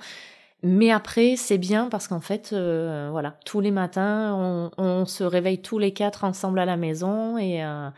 [0.63, 5.61] Mais après, c'est bien parce qu'en fait, euh, voilà, tous les matins, on, se réveille
[5.61, 7.89] tous les quatre ensemble à la maison et, euh,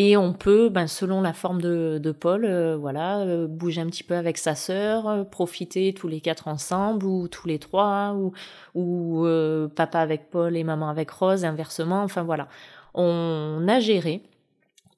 [0.00, 4.04] et on peut, ben, selon la forme de, de Paul, euh, voilà, bouger un petit
[4.04, 8.32] peu avec sa sœur, profiter tous les quatre ensemble ou tous les trois ou,
[8.74, 9.26] ou
[9.74, 12.02] papa avec Paul et maman avec Rose, inversement.
[12.02, 12.48] Enfin voilà,
[12.94, 14.22] on a géré,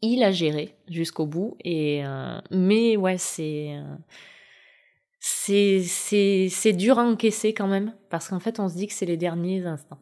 [0.02, 2.02] il a géré jusqu'au bout et
[2.50, 3.78] mais ouais, c'est
[5.20, 9.16] c'est dur à encaisser quand même, parce qu'en fait, on se dit que c'est les
[9.16, 9.98] derniers instants.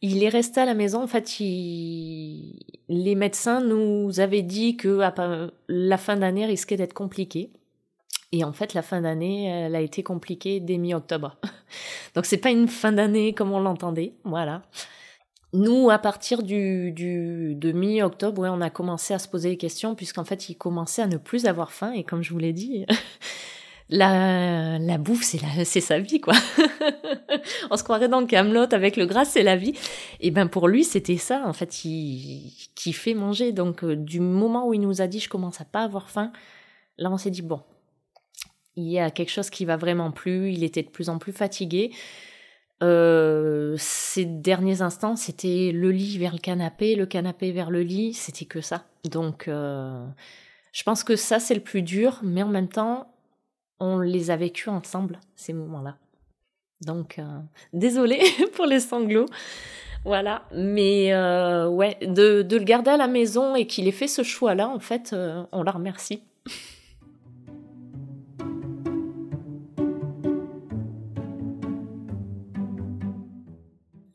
[0.00, 1.02] Il est resté à la maison.
[1.02, 5.00] En fait, les médecins nous avaient dit que
[5.68, 7.50] la fin d'année risquait d'être compliquée.
[8.30, 11.36] Et en fait, la fin d'année, elle a été compliquée dès mi-octobre.
[12.14, 14.12] Donc, c'est pas une fin d'année comme on l'entendait.
[14.24, 14.62] Voilà.
[15.54, 19.94] Nous, à partir du, du de mi-octobre, on a commencé à se poser des questions,
[19.94, 21.92] puisqu'en fait, il commençait à ne plus avoir faim.
[21.92, 22.84] Et comme je vous l'ai dit,
[23.90, 26.34] la, la bouffe, c'est la, c'est sa vie, quoi.
[27.70, 29.72] On se croirait dans le Camelot avec le gras, c'est la vie.
[30.20, 31.42] Et ben pour lui, c'était ça.
[31.46, 33.52] En fait, il, qui fait manger.
[33.52, 36.32] Donc euh, du moment où il nous a dit, je commence à pas avoir faim,
[36.98, 37.62] là on s'est dit bon,
[38.76, 40.52] il y a quelque chose qui va vraiment plus.
[40.52, 41.90] Il était de plus en plus fatigué.
[42.82, 48.14] Euh, ces derniers instants, c'était le lit vers le canapé, le canapé vers le lit,
[48.14, 48.84] c'était que ça.
[49.10, 50.06] Donc, euh,
[50.72, 53.12] je pense que ça, c'est le plus dur, mais en même temps,
[53.80, 55.96] on les a vécus ensemble, ces moments-là.
[56.80, 57.22] Donc, euh,
[57.72, 58.20] désolée
[58.54, 59.26] pour les sanglots.
[60.04, 64.22] Voilà, mais euh, ouais, de, le garder à la maison et qu'il ait fait ce
[64.22, 66.22] choix-là, en fait, euh, on la remercie.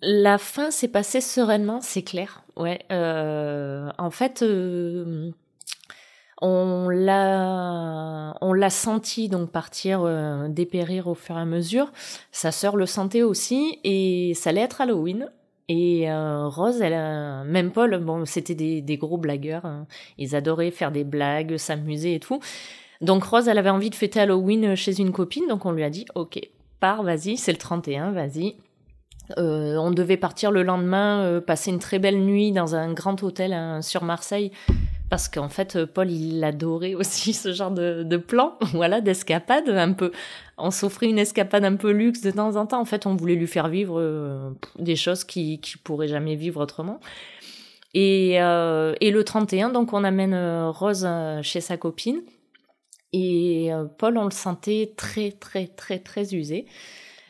[0.02, 2.44] La fin s'est passée sereinement, c'est clair.
[2.58, 4.44] Ouais, en fait,
[6.44, 11.92] on l'a, on l'a senti donc partir, euh, dépérir au fur et à mesure.
[12.34, 15.32] Sa sœur le sentait aussi et ça allait être Halloween.
[15.70, 19.64] Et euh, Rose, elle même Paul, bon, c'était des, des gros blagueurs.
[19.64, 19.88] Hein.
[20.18, 22.42] Ils adoraient faire des blagues, s'amuser et tout.
[23.00, 25.90] Donc Rose, elle avait envie de fêter Halloween chez une copine, donc on lui a
[25.90, 26.40] dit, ok,
[26.82, 28.56] pars, vas-y, c'est le 31, vas-y.
[29.38, 33.54] Euh, on devait partir le lendemain, passer une très belle nuit dans un grand hôtel
[33.54, 34.52] hein, sur Marseille
[35.14, 39.94] parce qu'en fait euh, Paul il adorait aussi ce genre de, plan voilà d'escapade un
[39.94, 40.12] peu.
[40.58, 42.82] On s'offrait une escapade un peu luxe de temps en temps.
[42.82, 44.50] En fait on voulait lui faire vivre euh,
[44.80, 47.00] des choses qui qui pourrait jamais vivre autrement.
[47.94, 50.34] Et, euh, et le 31 donc on amène
[50.70, 51.08] Rose
[51.44, 52.24] chez sa copine.
[53.12, 56.66] Et Paul on le sentait très très très très usé.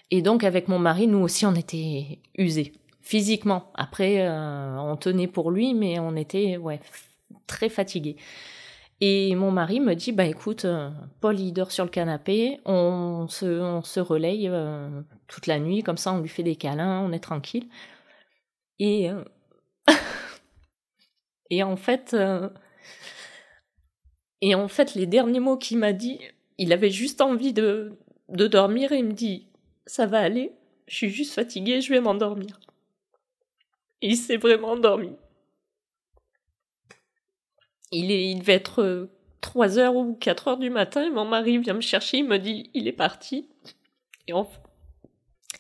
[0.10, 2.72] Et donc avec mon mari nous aussi on était usés.
[3.02, 3.74] Physiquement.
[3.76, 6.80] Après on tenait pour lui mais on était ouais
[7.48, 8.18] très fatiguée.
[9.02, 13.28] Et mon mari me dit, bah écoute, euh, Paul il dort sur le canapé, on
[13.28, 17.02] se, on se relaye euh, toute la nuit, comme ça on lui fait des câlins,
[17.02, 17.68] on est tranquille.
[18.80, 19.24] Et, euh,
[21.50, 22.16] et en fait,
[24.42, 26.20] et en fait, les derniers mots qu'il m'a dit,
[26.58, 27.98] il avait juste envie de,
[28.30, 29.48] de dormir et il me dit,
[29.86, 30.54] ça va aller,
[30.88, 32.60] je suis juste fatiguée, je vais m'endormir.
[34.02, 35.16] Et il s'est vraiment endormi.
[37.94, 39.08] Il, est, il devait être
[39.42, 42.40] 3 euh, ou 4 heures du matin et mon mari vient me chercher, il me
[42.40, 43.50] dit il est parti.
[44.28, 44.50] Et en,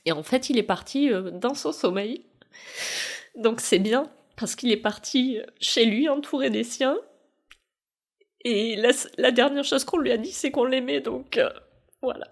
[0.05, 2.25] et en fait, il est parti euh, dans son sommeil.
[3.35, 6.97] Donc c'est bien parce qu'il est parti chez lui entouré des siens.
[8.43, 11.49] Et la, la dernière chose qu'on lui a dit, c'est qu'on l'aimait, donc euh,
[12.01, 12.27] voilà.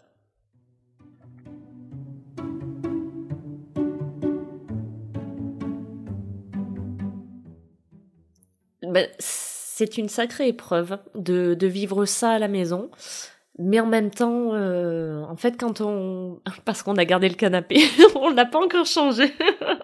[8.82, 9.08] Ben,
[9.82, 12.92] c'est une sacrée épreuve de, vivre ça à la maison,
[13.58, 17.80] mais en même temps, euh, en fait, quand on, parce qu'on a gardé le canapé,
[18.16, 19.34] on l'a pas encore changé.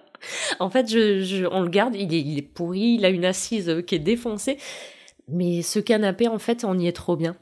[0.59, 3.25] en fait, je, je, on le garde, il est, il est pourri, il a une
[3.25, 4.59] assise qui est défoncée,
[5.27, 7.35] mais ce canapé, en fait, on y est trop bien.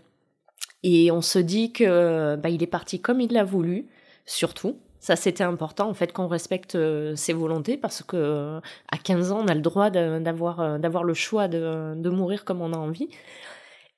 [0.82, 3.88] Et on se dit que bah, il est parti comme il l'a voulu,
[4.26, 4.78] surtout.
[5.06, 8.60] Ça, c'était important, en fait, qu'on respecte euh, ses volontés, parce que euh,
[8.92, 12.44] à 15 ans, on a le droit d'avoir, euh, d'avoir le choix de, de mourir
[12.44, 13.10] comme on a envie.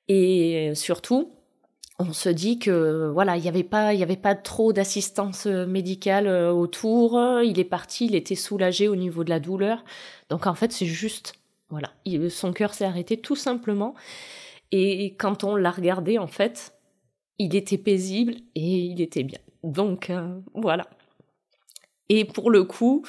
[0.08, 1.32] Et surtout,
[1.98, 5.46] on se dit que voilà, il n'y avait pas, il y avait pas trop d'assistance
[5.46, 7.18] médicale autour.
[7.42, 9.84] Il est parti, il était soulagé au niveau de la douleur.
[10.28, 11.36] Donc en fait, c'est juste,
[11.70, 11.90] voilà,
[12.28, 13.94] son cœur s'est arrêté tout simplement.
[14.72, 16.74] Et quand on l'a regardé, en fait,
[17.38, 19.40] il était paisible et il était bien.
[19.62, 20.12] Donc
[20.54, 20.86] voilà.
[22.08, 23.04] Et pour le coup,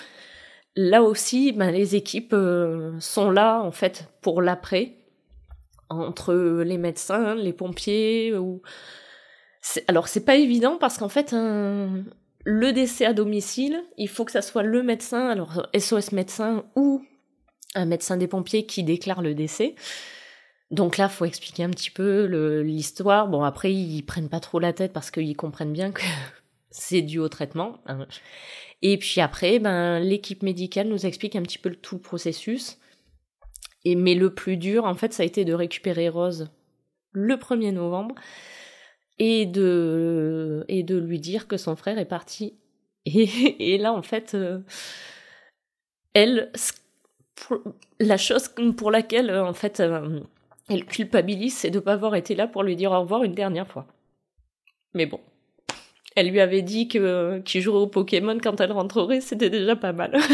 [0.76, 4.96] là aussi, ben, les équipes euh, sont là en fait pour l'après,
[5.90, 8.36] entre les médecins, les pompiers.
[8.36, 8.62] Ou...
[9.88, 14.42] Alors c'est pas évident parce qu'en fait, le décès à domicile, il faut que ça
[14.42, 17.04] soit le médecin, alors SOS médecin ou
[17.76, 19.76] un médecin des pompiers qui déclare le décès.
[20.72, 22.26] Donc là, faut expliquer un petit peu
[22.62, 23.28] l'histoire.
[23.28, 26.02] Bon, après, ils prennent pas trop la tête parce qu'ils comprennent bien que
[26.72, 27.80] c'est dû au traitement.
[28.82, 32.78] Et puis après, ben, l'équipe médicale nous explique un petit peu tout le processus.
[33.86, 36.50] Et, mais le plus dur, en fait, ça a été de récupérer Rose
[37.12, 38.16] le 1er novembre
[39.18, 42.56] et de, et de lui dire que son frère est parti.
[43.06, 44.60] Et, et là, en fait, euh,
[46.14, 46.52] elle,
[48.00, 50.20] la chose pour laquelle, en fait, euh,
[50.70, 53.34] elle culpabilise, c'est de ne pas avoir été là pour lui dire au revoir une
[53.34, 53.88] dernière fois.
[54.94, 55.22] Mais bon.
[56.16, 59.94] Elle lui avait dit que qu'il jouerait au Pokémon quand elle rentrerait, c'était déjà pas
[59.94, 60.18] mal.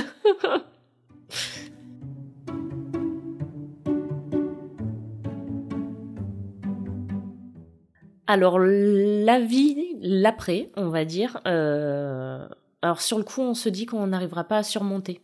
[8.28, 11.40] Alors la vie, l'après, on va dire.
[11.46, 12.48] Euh,
[12.82, 15.22] alors sur le coup, on se dit qu'on n'arrivera pas à surmonter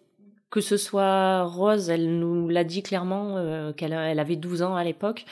[0.52, 4.76] que ce soit Rose, elle nous l'a dit clairement euh, qu'elle elle avait 12 ans
[4.76, 5.26] à l'époque.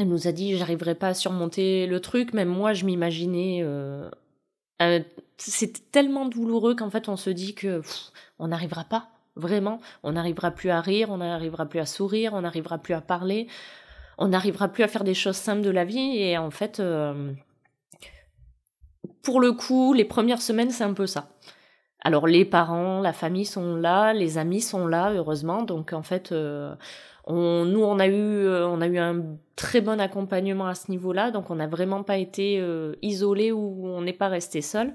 [0.00, 4.08] Elle nous a dit j'arriverai pas à surmonter le truc, même moi je m'imaginais euh,
[5.36, 7.82] c'était tellement douloureux qu'en fait on se dit que
[8.38, 12.40] on n'arrivera pas vraiment, on n'arrivera plus à rire, on n'arrivera plus à sourire, on
[12.40, 13.46] n'arrivera plus à parler,
[14.18, 17.32] on n'arrivera plus à faire des choses simples de la vie et en fait euh,
[19.22, 21.28] pour le coup, les premières semaines, c'est un peu ça.
[22.02, 25.62] Alors les parents, la famille sont là, les amis sont là, heureusement.
[25.62, 26.74] Donc en fait, euh,
[27.30, 29.22] on, nous on a eu, euh, on a eu un
[29.56, 31.30] très bon accompagnement à ce niveau-là.
[31.30, 34.92] Donc on n'a vraiment pas été euh, isolés ou on n'est pas resté seul.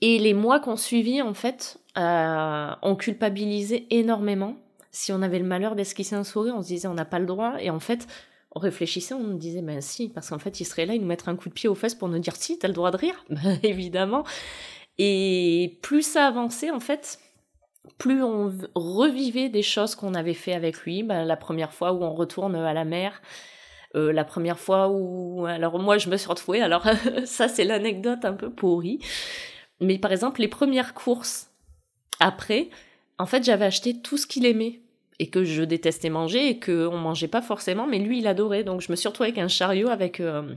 [0.00, 4.56] Et les mois qu'on suivit, en fait, on culpabilisait énormément.
[4.90, 7.26] Si on avait le malheur d'esquisser un sourire, on se disait on n'a pas le
[7.26, 7.54] droit.
[7.58, 8.06] Et en fait,
[8.54, 11.06] on réfléchissait, on nous disait ben si, parce qu'en fait, il serait là, il nous
[11.06, 12.96] mettrait un coup de pied aux fesses pour nous dire si, t'as le droit de
[12.96, 13.24] rire?
[13.30, 14.24] Ben, évidemment.
[14.98, 17.18] Et plus ça avançait, en fait,
[17.98, 21.02] plus on revivait des choses qu'on avait fait avec lui.
[21.02, 23.20] Ben, la première fois où on retourne à la mer,
[23.94, 25.46] euh, la première fois où...
[25.46, 26.86] Alors moi, je me suis retrouvée, alors
[27.24, 28.98] ça c'est l'anecdote un peu pourrie.
[29.80, 31.50] Mais par exemple, les premières courses
[32.20, 32.68] après,
[33.18, 34.80] en fait, j'avais acheté tout ce qu'il aimait
[35.18, 38.64] et que je détestais manger et qu'on mangeait pas forcément, mais lui, il adorait.
[38.64, 40.20] Donc je me suis retrouvée avec un chariot avec...
[40.20, 40.54] Euh,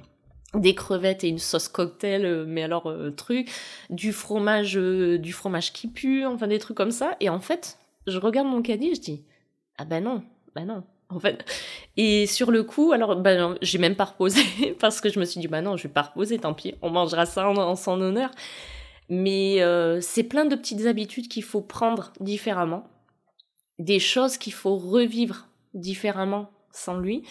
[0.53, 3.51] des crevettes et une sauce cocktail, euh, mais alors euh, truc,
[3.89, 7.15] du fromage, euh, du fromage qui pue, enfin des trucs comme ça.
[7.19, 9.23] Et en fait, je regarde mon caddie, je dis
[9.77, 10.23] ah ben non,
[10.55, 10.83] ben non.
[11.09, 11.45] En fait,
[11.95, 14.41] et sur le coup, alors ben j'ai même pas reposé
[14.79, 16.89] parce que je me suis dit bah non, je vais pas reposer, tant pis, on
[16.89, 18.29] mangera ça en, son honneur.
[19.07, 19.61] Mais
[20.01, 22.89] c'est plein de petites habitudes qu'il faut prendre différemment,
[23.79, 27.23] des choses qu'il faut revivre différemment sans lui.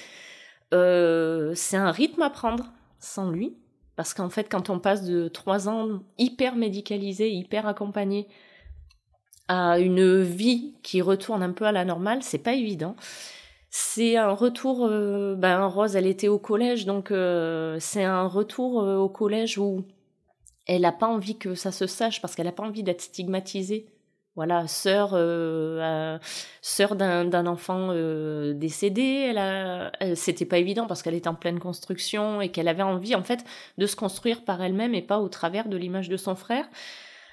[0.71, 2.73] c'est un rythme à prendre
[3.07, 3.57] sans lui.
[3.97, 8.29] Parce qu'en fait, quand on passe de trois ans hyper médicalisé, hyper accompagné,
[9.49, 12.97] à une vie qui retourne un peu à la normale, c'est pas évident.
[13.71, 14.87] C'est un retour.
[14.87, 19.59] Euh, ben Rose, elle était au collège, donc euh, c'est un retour euh, au collège
[19.59, 19.85] où
[20.67, 23.87] elle n'a pas envie que ça se sache parce qu'elle n'a pas envie d'être stigmatisée
[24.37, 26.19] voilà, sœur, euh,
[26.61, 29.27] sœur d'un enfant euh, décédé.
[29.31, 33.15] Elle a, c'était pas évident parce qu'elle était en pleine construction et qu'elle avait envie
[33.15, 33.45] en fait
[33.79, 36.69] de se construire par elle-même et pas au travers de l'image de son frère.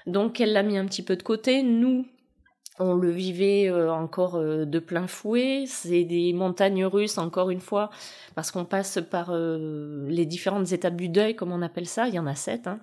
[0.06, 1.62] Donc elle l'a mis un petit peu de côté.
[1.62, 2.06] Nous,
[2.78, 5.64] on le vivait euh, encore euh, de plein fouet.
[5.66, 7.90] C'est des montagnes russes, encore une fois,
[8.34, 12.08] parce qu'on passe par euh, les différentes étapes du deuil, comme on appelle ça.
[12.08, 12.66] Il y en a sept.
[12.66, 12.80] Hein.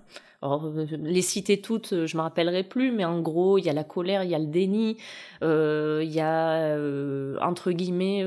[0.90, 4.24] Les citer toutes, je me rappellerai plus, mais en gros, il y a la colère,
[4.24, 4.96] il y a le déni,
[5.40, 6.76] il y a,
[7.40, 8.24] entre guillemets,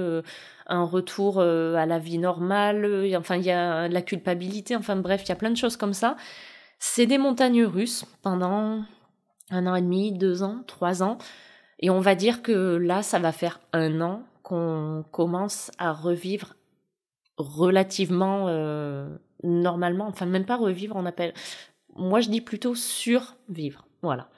[0.68, 5.28] un retour à la vie normale, enfin, il y a la culpabilité, enfin bref, il
[5.30, 6.16] y a plein de choses comme ça.
[6.80, 8.86] C'est des montagnes russes pendant
[9.50, 11.18] un an et demi, deux ans, trois ans.
[11.80, 16.56] Et on va dire que là, ça va faire un an qu'on commence à revivre
[17.38, 19.10] relativement euh,
[19.44, 21.34] normalement, enfin même pas revivre, on appelle.
[21.96, 24.30] Moi, je dis plutôt survivre, voilà,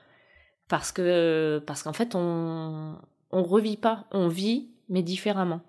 [0.68, 2.96] parce que parce qu'en fait, on
[3.32, 5.62] on revit pas, on vit mais différemment.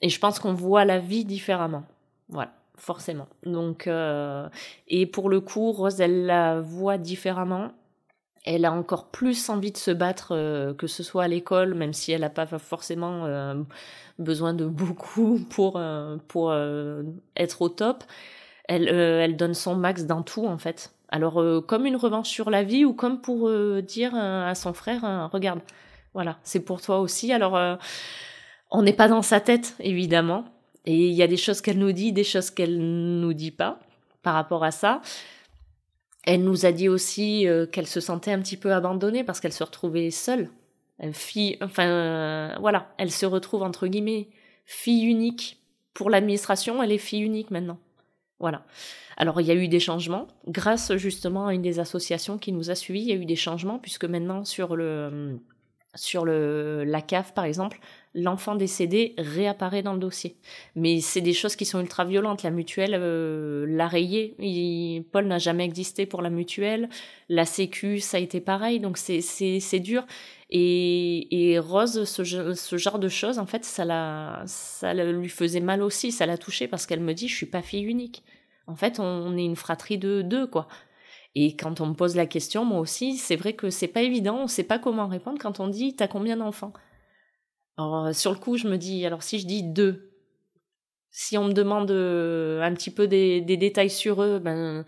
[0.00, 1.84] Et je pense qu'on voit la vie différemment,
[2.28, 3.28] voilà, forcément.
[3.44, 4.48] Donc euh,
[4.88, 7.72] et pour le coup, Rose, elle la voit différemment
[8.44, 11.92] elle a encore plus envie de se battre euh, que ce soit à l'école, même
[11.92, 13.54] si elle n'a pas forcément euh,
[14.18, 16.54] besoin de beaucoup pour, euh, pour
[17.36, 18.04] être au top.
[18.68, 20.92] Elle, elle donne son max dans tout, en fait.
[21.08, 23.50] Alors, comme une revanche sur la vie ou comme pour
[23.82, 25.60] dire à son frère, regarde,
[26.14, 27.32] voilà, c'est pour toi aussi.
[27.32, 27.58] Alors,
[28.70, 30.44] on n'est pas dans sa tête, évidemment.
[30.86, 33.78] Et il y a des choses qu'elle nous dit, des choses qu'elle nous dit pas
[34.22, 35.02] par rapport à ça.
[36.24, 39.52] Elle nous a dit aussi euh, qu'elle se sentait un petit peu abandonnée parce qu'elle
[39.52, 40.50] se retrouvait seule.
[41.12, 44.28] Fille, enfin, euh, voilà, elle se retrouve entre guillemets
[44.66, 45.60] fille unique.
[45.94, 47.78] Pour l'administration, elle est fille unique maintenant.
[48.38, 48.64] Voilà.
[49.16, 52.70] Alors il y a eu des changements grâce justement à une des associations qui nous
[52.70, 53.00] a suivis.
[53.00, 55.38] Il y a eu des changements puisque maintenant sur le
[55.94, 57.78] sur le la CAF par exemple,
[58.14, 60.36] l'enfant décédé réapparaît dans le dossier.
[60.76, 62.42] Mais c'est des choses qui sont ultra violentes.
[62.42, 64.34] La mutuelle euh, l'a rayé.
[65.12, 66.88] Paul n'a jamais existé pour la mutuelle.
[67.28, 68.80] La Sécu, ça a été pareil.
[68.80, 70.04] Donc c'est dur.
[70.50, 75.60] Et, et Rose, ce, ce, genre de choses, en fait, ça, la, ça lui faisait
[75.60, 76.12] mal aussi.
[76.12, 78.22] Ça l'a touchée parce qu'elle me dit, je suis pas fille unique.
[78.66, 80.68] En fait, on, est une fratrie de deux, quoi.
[81.34, 84.36] Et quand on me pose la question, moi aussi, c'est vrai que c'est pas évident,
[84.42, 86.74] on sait pas comment répondre quand on dit t'as combien d'enfants?
[87.76, 90.10] Alors, euh, sur le coup, je me dis, alors si je dis deux,
[91.10, 94.84] si on me demande euh, un petit peu des, détails sur eux, ben,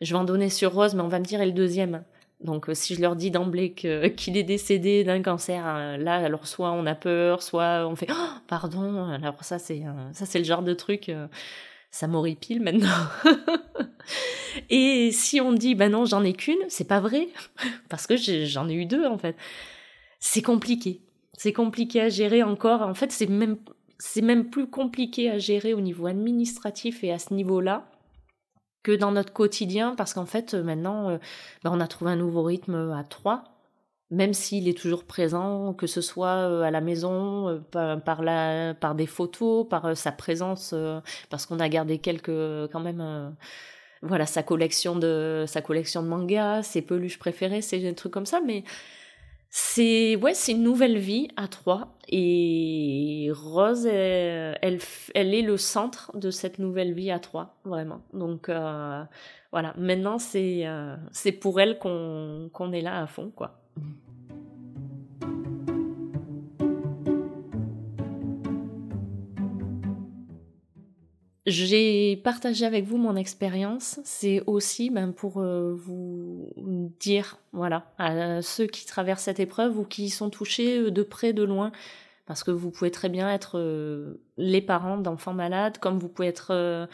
[0.00, 2.04] je vais en donner sur Rose, mais on va me dire et le deuxième.
[2.40, 3.72] Donc, euh, si je leur dis d'emblée
[4.16, 8.38] qu'il est décédé d'un cancer, là, alors soit on a peur, soit on fait oh,
[8.48, 9.04] pardon.
[9.08, 9.82] Alors ça, c'est
[10.38, 11.12] le genre de truc,
[11.90, 12.88] ça m'horripile maintenant.
[14.70, 17.28] et si on dit, ben non, j'en ai qu'une, c'est pas vrai,
[17.88, 19.36] parce que j'en ai eu deux en fait.
[20.20, 21.00] C'est compliqué
[21.40, 22.82] c'est compliqué à gérer encore.
[22.82, 23.56] En fait, c'est même,
[23.98, 27.86] c'est même plus compliqué à gérer au niveau administratif et à ce niveau-là
[28.82, 31.18] que dans notre quotidien, parce qu'en fait, maintenant, euh,
[31.64, 33.44] ben, on a trouvé un nouveau rythme à trois,
[34.10, 38.74] même s'il est toujours présent, que ce soit euh, à la maison, euh, par, la,
[38.74, 40.74] par des photos, par sa présence,
[41.30, 43.34] parce qu'on a gardé quelques, quand même,
[44.02, 48.26] voilà, sa collection de, sa collection de mangas, ses peluches préférées, c'est des trucs comme
[48.26, 48.62] ça, mais
[49.50, 54.78] c'est ouais, c'est une nouvelle vie à trois et Rose, elle,
[55.14, 58.00] elle, est le centre de cette nouvelle vie à trois, vraiment.
[58.12, 59.04] Donc euh,
[59.52, 63.60] voilà, maintenant c'est euh, c'est pour elle qu'on qu'on est là à fond, quoi.
[71.46, 73.98] J'ai partagé avec vous mon expérience.
[74.04, 76.52] C'est aussi ben, pour euh, vous
[77.00, 81.32] dire, voilà, à ceux qui traversent cette épreuve ou qui sont touchés euh, de près,
[81.32, 81.72] de loin,
[82.26, 86.28] parce que vous pouvez très bien être euh, les parents d'enfants malades, comme vous pouvez
[86.28, 86.88] être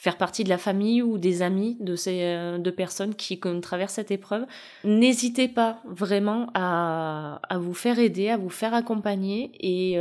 [0.00, 4.10] faire partie de la famille ou des amis de ces deux personnes qui traversent cette
[4.10, 4.46] épreuve.
[4.82, 9.98] N'hésitez pas vraiment à, à, vous faire aider, à vous faire accompagner et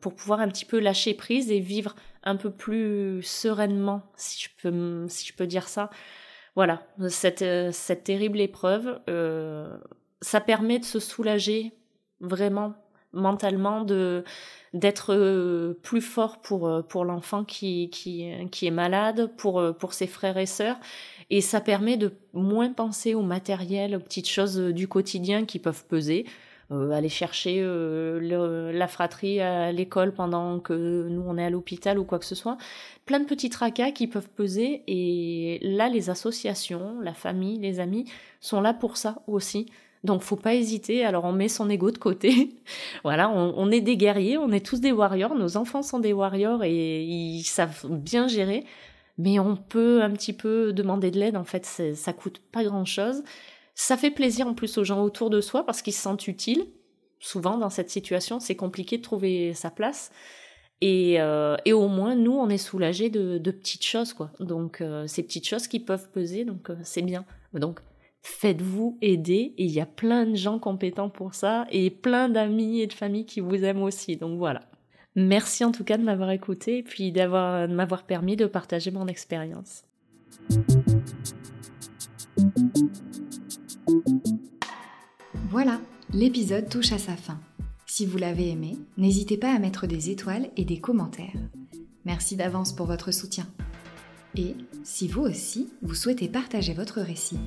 [0.00, 4.48] pour pouvoir un petit peu lâcher prise et vivre un peu plus sereinement, si je
[4.60, 5.90] peux, si je peux dire ça.
[6.58, 9.78] Voilà, cette, cette terrible épreuve, euh,
[10.20, 11.72] ça permet de se soulager
[12.20, 12.74] vraiment
[13.12, 14.24] mentalement, de
[14.74, 19.94] d'être euh, plus fort pour, euh, pour l'enfant qui, qui, qui est malade, pour, pour
[19.94, 20.76] ses frères et sœurs.
[21.30, 25.86] Et ça permet de moins penser au matériel, aux petites choses du quotidien qui peuvent
[25.86, 26.26] peser.
[26.70, 31.98] Euh, aller chercher euh, la fratrie à l'école pendant que nous on est à l'hôpital
[31.98, 32.58] ou quoi que ce soit.
[33.06, 38.04] Plein de petits tracas qui peuvent peser et là les associations, la famille, les amis
[38.40, 39.72] sont là pour ça aussi.
[40.04, 41.04] Donc faut pas hésiter.
[41.04, 42.56] Alors on met son ego de côté.
[43.04, 45.34] voilà, on, est des guerriers, on est tous des warriors.
[45.34, 48.64] Nos enfants sont des warriors et ils savent bien gérer.
[49.18, 51.36] Mais on peut un petit peu demander de l'aide.
[51.36, 53.22] En fait, ça coûte pas grand chose.
[53.74, 56.66] Ça fait plaisir en plus aux gens autour de soi parce qu'ils se sentent utiles.
[57.20, 60.12] souvent dans cette situation, c'est compliqué de trouver sa place.
[60.80, 64.30] Et, euh, au moins, nous, on est soulagés de, de petites choses, quoi.
[64.38, 67.24] Donc, euh, ces petites choses qui peuvent peser, donc euh, c'est bien.
[67.52, 67.80] Donc,
[68.28, 69.54] faites-vous aider.
[69.58, 72.92] Et il y a plein de gens compétents pour ça et plein d'amis et de
[72.92, 74.16] familles qui vous aiment aussi.
[74.16, 74.62] Donc voilà.
[75.16, 78.90] Merci en tout cas de m'avoir écouté et puis d'avoir, de m'avoir permis de partager
[78.90, 79.82] mon expérience.
[85.50, 85.80] Voilà,
[86.12, 87.40] l'épisode touche à sa fin.
[87.86, 91.40] Si vous l'avez aimé, n'hésitez pas à mettre des étoiles et des commentaires.
[92.04, 93.46] Merci d'avance pour votre soutien.
[94.36, 94.54] Et
[94.84, 97.40] si vous aussi, vous souhaitez partager votre récit,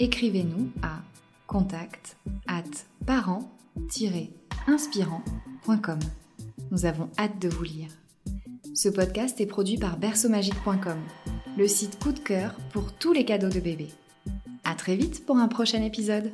[0.00, 1.02] écrivez-nous à
[1.46, 2.16] contact
[2.48, 2.64] at
[3.06, 5.98] parent-inspirant.com.
[6.70, 7.90] Nous avons hâte de vous lire.
[8.74, 10.98] Ce podcast est produit par berceaumagique.com,
[11.58, 13.88] le site coup de cœur pour tous les cadeaux de bébé.
[14.64, 16.32] À très vite pour un prochain épisode.